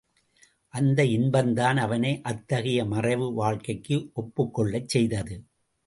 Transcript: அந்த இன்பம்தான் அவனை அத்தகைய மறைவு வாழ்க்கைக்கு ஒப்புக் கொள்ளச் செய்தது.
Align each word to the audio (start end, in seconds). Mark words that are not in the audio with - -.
அந்த 0.73 1.03
இன்பம்தான் 1.03 1.75
அவனை 1.75 2.21
அத்தகைய 2.21 2.85
மறைவு 2.85 3.33
வாழ்க்கைக்கு 3.33 4.09
ஒப்புக் 4.13 4.53
கொள்ளச் 4.53 4.89
செய்தது. 4.89 5.43